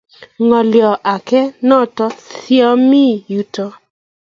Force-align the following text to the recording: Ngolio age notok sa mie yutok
Ngolio 0.45 0.91
age 1.13 1.41
notok 1.67 2.13
sa 2.43 2.67
mie 2.89 3.23
yutok 3.33 3.73